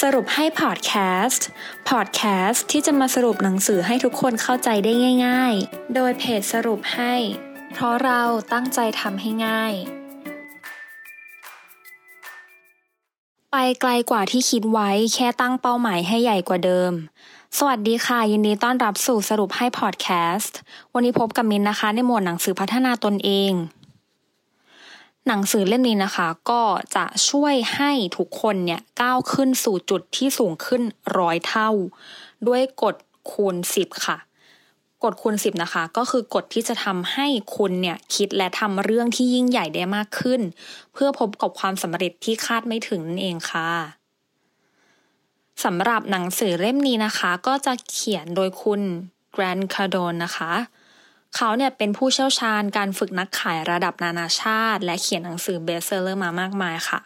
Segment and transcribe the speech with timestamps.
[0.00, 0.92] สรุปให้พอดแค
[1.26, 1.46] สต์
[1.88, 4.92] พอดแคสต์ที่จะมาสรุปหนังสือให้ทุกคนเข้าใจได้
[5.26, 7.14] ง่าย ๆ โดยเพจสรุปให้
[7.74, 8.22] เพราะเรา
[8.52, 9.72] ตั้งใจทำให้ง่าย
[13.52, 16.92] ไปไกลกว่าที่คิดไว้แค่ตั้งเป้าหมายให้ใหญ่กว่าเดิม
[17.58, 20.58] สวัสดีค่ะ ยินดีต้อนรับสู่สรุปให้พอดแคสต์
[20.94, 23.52] วันนี้พบกับมินนะคะในหมวดหนังสือพัฒนาตนเอง
[25.28, 26.62] หนังสือเล่มนี้นะคะ ก็
[26.96, 30.82] จะช่วยให้ทุกคนเนี่ยก้าวขึ้นสู่จุดที่สูงขึ้น
[31.18, 31.70] ร้อยเท่า
[32.48, 32.96] ด้วยกฎ
[33.30, 34.16] คูณสิบค่ะ
[35.04, 37.26] กฎคูณสิบนะคะ ก็คือกฎที่จะทำให้
[37.56, 40.40] คุณเนี่ยคิดและทำเรื่องที่ยิ่งใหญ่ได้มากขึ้น
[40.92, 43.70] เพื่อพบกับความสำเร็จที่คาดไม่ถึงนั่นเองค่ะ
[45.64, 48.80] สำหรับหนังสือเล่มนี้นะคะ ก็จะเขียนโดยคุณ
[49.32, 50.52] แกรนคาโดนนะคะ
[51.34, 57.00] เขาเนี่ยเป็นผู้เชี่ยวชาญการฝึกนักขายระดับนานาชาติ และเขียนหนังสือ best seller มามากมายค่ะ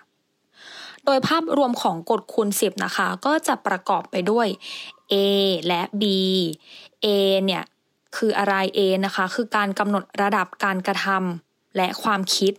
[1.05, 4.47] โดยภาพรวมของกฎคูณ 10 นะคะ ก็จะประกอบไปด้วย
[5.13, 5.15] A
[5.67, 6.05] และ B
[7.05, 7.07] A
[7.47, 7.65] เนี่ย
[8.17, 12.53] คืออะไร A นะคะ คือการกำหนดระดับการกระทำและความคิด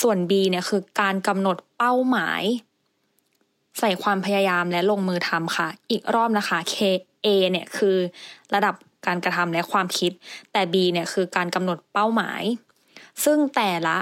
[0.00, 2.42] ส่วน B เนี่ยคือการกำหนดเป้าหมาย
[3.78, 6.76] ใส่ความพยายามและลงมือทำค่ะ อีกรอบนะคะ K
[7.24, 7.96] A เนี่ยคือ
[8.54, 8.74] ระดับ
[9.06, 10.12] การกระทำและความคิด
[10.52, 12.42] แต่ B เนี่ยคือการกำหนดเป้าหมาย
[13.24, 13.96] ซึ่งแต่ละ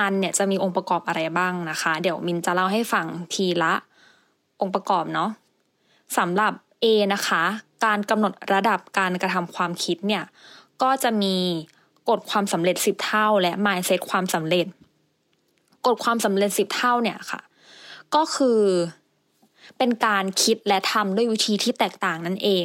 [0.00, 3.74] อันเนี่ยจะมีองค์ประกอบอะไรบ้างนะคะ เดี๋ยวมินจะเล่าให้ฟังทีละ
[4.60, 5.30] องค์ประกอบเนาะ
[6.18, 7.42] สำหรับ A นะคะ
[7.84, 10.24] การกำหนดระดับการกระทำความคิดเนี่ย
[10.82, 11.36] ก็จะมี
[12.08, 14.66] กฎความสำเร็จ 10 เท่า และ mindset ความสำเร็จ
[15.86, 17.40] กฎความสำเร็จ 10 เท่าเนี่ยค่ะ
[18.14, 18.60] ก็คือ
[19.78, 22.48] เป็นการคิดและทำด้วยวิธีที่แตกต่างนั่นเอ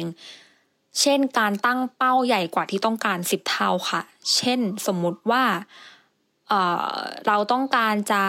[1.00, 4.02] เช่นการตั้งเป้าใหญ่กว่าที่ต้องการสิบเท่าค่ะ
[4.36, 5.44] เช่นสมมุติว่า
[6.48, 8.22] เเราต้องการจะ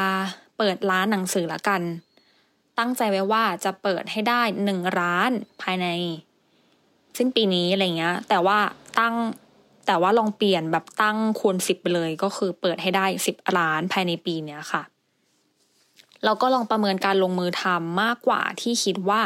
[0.57, 1.81] เปิดร้านหนังสือละกัน
[2.79, 5.87] ตั้งใจไว้ว่าจะเปิดให้ได้หนึ่งร้านภายใน
[7.17, 8.57] สิ้นปีนี้อะไรเงี้ย แต่ว่า
[8.99, 9.15] ตั้ง
[9.85, 14.83] แต่ว่าลองเปลี่ยนแบบตั้งคูณสิบไปเลยก็คือเปิดให้ได้สิบร้านภายในปีเนี้ยค่ะ
[16.25, 19.21] เราก็ลองประเมินการลงมือทำมากกว่าที่คิดว่า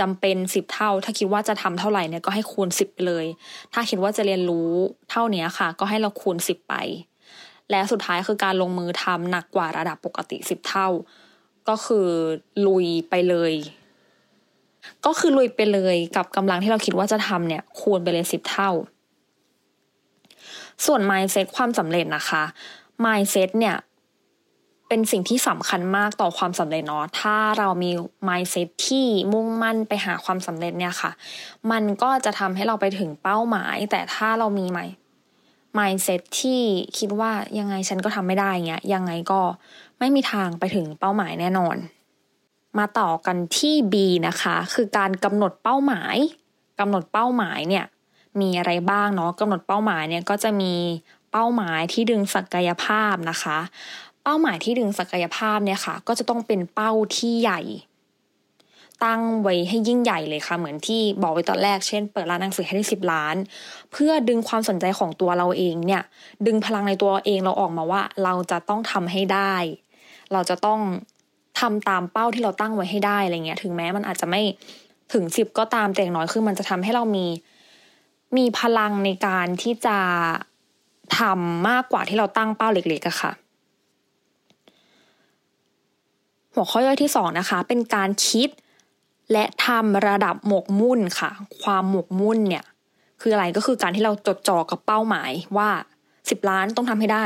[0.00, 3.26] จำเป็นสิบเท่า ถ้าคิดว่าจะทำเท่าไหร่เนี่ยก็ให้คูณสิบไปเลย
[3.72, 4.70] ถ้าคิดว่าจะเรียนรู้
[5.10, 6.74] เท่านี้ค่ะ ก็ให้เราคูณสิบไป
[7.70, 10.88] และสุดท้ายคือการลงมือทำหนักกว่าระดับปกติสิบเท่า
[11.68, 12.08] ก็คือ
[12.66, 13.54] ลุยไปเลย
[15.06, 18.70] ก็คือลุยไปเลยกับกำลังที่เราคิดว่าจะทำเนี่ย คูณไปเลยสิบเท่า
[20.86, 22.42] ส่วน mindset ความสำเร็จนะคะ
[23.04, 23.76] mindset เนี่ย
[24.88, 27.90] เป็นสิ่งที่สำคัญมากต่อความสำเร็จเนาะ ถ้าเรามี
[28.28, 31.10] mindset ที่มุ่งมั่นไปหาความสำเร็จเนี่ยค่ะ
[31.70, 34.80] มันก็จะทำให้เราไปถึงเป้าหมาย แต่ถ้าเรามีไหม
[35.78, 36.60] mindset ที่
[36.98, 39.40] คิดว่ายังไงฉันก็ทำไม่ได้เงี้ย ยังไงก็
[39.98, 41.76] ไม่มีทางไปถึงเป้าหมายแน่นอน
[42.78, 43.94] มาต่อกันที่ B
[44.28, 46.16] นะคะ คือการกำหนดเป้าหมาย
[46.80, 47.84] กำหนดเป้าหมายเนี่ย
[48.40, 50.74] มีอะไรบ้างเนาะกำหนดเป้าหมายเนี่ยก็จะมี
[51.32, 53.58] เป้าหมายที่ดึงศักยภาพนะคะ
[54.30, 57.60] เป้าหมายที่ดึงศักยภาพเนี่ยค่ะ ก็จะต้องเป็นเป้าที่ใหญ่
[59.04, 63.36] ตั้งไว้ให้ยิ่งใหญ่เลยค่ะ เหมือนที่บอกไว้ตอนแรกเช่น เปิดร้านหนังสือให้ได้สิบล้าน
[63.92, 66.02] เพื่อดึงความสนใจของตัวเราเองเนี่ย
[66.46, 69.54] ดึงพลังในตัวเองเราออกมาว่า เราจะต้องทำให้ได้
[70.32, 70.80] เราจะต้อง
[71.60, 74.42] ทำตามเป้าที่เราตั้งไว้ให้ได้อะไรเงี้ย ถึงแม้มันอาจจะไม่
[75.12, 77.26] ถึงสิบก็ตามแต่อย่างน้อยคือมันจะทำให้เรามี
[78.36, 79.98] มีพลังในการที่จะ
[81.18, 83.32] ทำมากกว่าที่เราตั้งเป้าเล็กๆอะค่ะ
[86.58, 88.48] หัวข้อย่อยที่สองนะคะเป็นการคิด
[89.32, 91.30] และทำระดับหมกมุ่นค่ะ
[91.62, 92.64] ความหมกมุ่นเนี่ย
[93.20, 95.68] คืออะไรก็คือการที่เราจดจ่อกับเป้าหมายว่า
[96.30, 97.24] สิบล้านต้องทำให้ได้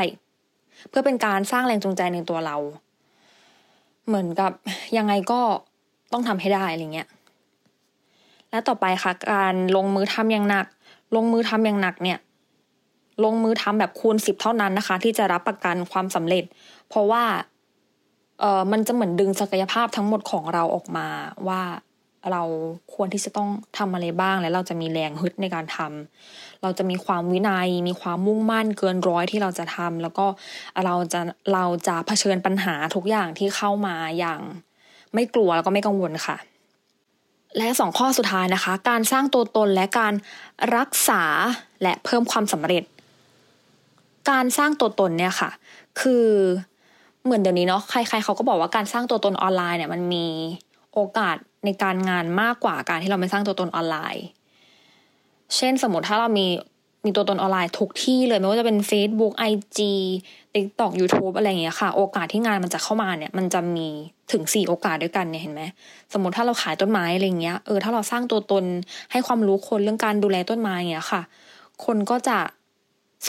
[0.89, 2.57] เพื่อเป็นการสร้างแรงจูงใจในตัวเรา
[4.07, 4.53] เหมือนกับ
[4.97, 5.41] ยังไงก็
[6.13, 7.09] ต้องทำให้ได้อะไรเงี้ย
[8.51, 10.67] และต่อไปค่ะ การลงมือทำอย่างหนัก
[11.17, 12.19] ลงมือทำอย่างหนักเนี่ย
[13.25, 16.45] ลงมือทำแบบคูณสิบเท่านั้นนะคะ ที่จะรับประกันความสำเร็จ
[16.89, 17.25] เพราะว่า
[18.41, 21.07] เออมันจะเหมือนดึงศักยภาพทั้งหมดของเราออกมา
[21.49, 21.63] ว่า
[22.33, 22.43] เรา
[22.95, 23.49] ควรที่จะต้อง
[23.79, 30.27] ทำอะไรบ้าง และเราจะมีแรงฮึดในการทำเราจะมีความวินัย มีความมุ่งมั่นเกินร้อยที่เราจะทำแล้วก็
[30.85, 31.21] เราจะ
[31.53, 34.41] เราจะเผชิญปัญหาทุกอย่างที่เข้ามาอย่าง
[35.15, 36.37] ไม่กลัวแล้วก็ไม่กังวลค่ะ
[37.59, 40.15] และสองข้อสุดท้ายนะคะ การสร้างตัวตนและการ
[40.77, 41.23] รักษา
[41.83, 42.85] และเพิ่มความสำเร็จ
[44.31, 45.51] การสร้างตัวตนเนี่ยค่ะ
[46.01, 46.27] คือ
[47.25, 50.27] เหมือนเดี๋ยวนี้เนาะใครๆเขาก็บอกว่าการสร้างตัวตนออนไลน์เนี่ยมันมี
[50.95, 54.25] โอกาสในการงานมากกว่าการที่เราไม่สร้างตัวตนออนไลน์
[55.57, 56.47] เช่นสมมติถ้าเรามี
[57.05, 59.81] มีตัวตนออนไลน์ทุกที่เลยไม่ว่าจะเป็น Facebook IG
[60.55, 63.89] TikTok YouTube อะไรอย่างเงี้ยค่ะ โอกาสที่งานมันจะเข้ามาเนี่ย มันจะมี
[64.33, 65.63] ถึงสี่โอกาสด้วยกันเนี่ยเห็นไหม
[66.13, 68.65] สมมติถ้าเราขายต้นไม้อะไรเงี้ยเออถ้าเราสร้างตัวตน
[69.13, 71.23] ให้ความรู้คนเรื่องการดูแลต้นไม้เงี้ยค่ะ
[71.85, 72.39] คนก็จะ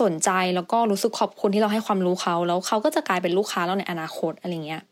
[0.02, 4.84] สนใจแล้วก็รู้สึกขอบคุณที่เราให้ความรู้เขาแล้วเขาก็จะกลายเป็นลูกค้าเราในอนาคตอะไรเงี้ย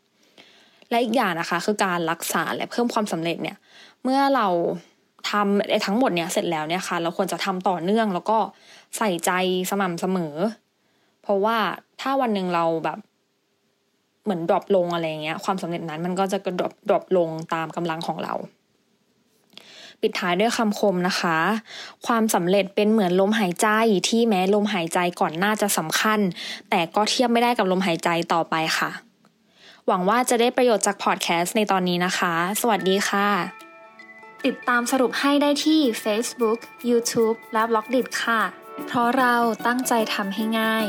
[0.90, 3.56] และอีกอย่างนะคะ คือการรักษาและเพิ่มความสำเร็จเนี่ย
[4.02, 4.48] เมื่อเรา
[5.30, 8.38] ทำไอ้ทั้งหมดเนี่ยเสร็จแล้วเนี่ยค่ะ เราควรจะทำต่อเนื่องแล้วก็
[8.98, 9.30] ใส่ใจ
[9.70, 10.34] สม่ำเสมอ
[11.22, 11.56] เพราะว่า
[12.00, 12.98] ถ้าวันหนึ่งเราแบบ
[14.24, 18.34] เหมือน drop ลงอะไรเงี้ย ความสำเร็จนั้นมันก็จะก็จะ drop drop ลงตามกำลังของเรา
[20.02, 21.38] ปิดท้ายด้วยคำคมนะคะ
[22.06, 23.68] ความสำเร็จเป็นเหมือนลมหายใจ
[24.08, 26.18] ที่แม้ลมหายใจก่อนหน้าจะสำคัญ
[26.70, 28.90] แต่ก็เทียบไม่ได้กับลมหายใจต่อไปค่ะ
[29.86, 33.28] หวังว่าจะได้ประโยชน์จากพอดแคสต์ในตอนนี้นะคะ สวัสดีค่ะ
[34.44, 36.58] ติดตามสรุปให้ได้ที่ Facebook,
[36.90, 38.40] YouTube และ b ล็อกดิค่ะ
[38.86, 39.34] เพราะเรา
[39.66, 40.86] ตั้งใจทำให้ง่าย